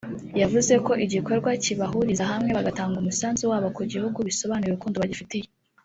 yavuze 0.41 0.73
ko 0.85 0.91
igikorwa 1.05 1.49
kibahuriza 1.63 2.23
hamwe 2.31 2.49
bagatanga 2.57 2.95
umusanzu 2.99 3.43
wabo 3.51 3.67
ku 3.75 3.81
gihugu 3.91 4.17
bisobanuye 4.27 4.69
urukundo 4.69 4.97
bagifitiye 5.03 5.47